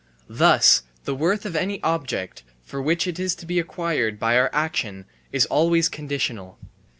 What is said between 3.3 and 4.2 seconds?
to be acquired